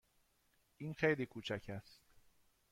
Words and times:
این 0.77 0.93
خیلی 0.93 1.25
کوچک 1.25 1.65
است. 1.69 2.01